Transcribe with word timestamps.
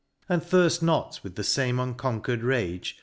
—And 0.29 0.41
thirft 0.41 0.81
not 0.81 1.19
with 1.21 1.35
the 1.35 1.43
fame 1.43 1.79
unconquer'd 1.79 2.41
rage. 2.41 2.97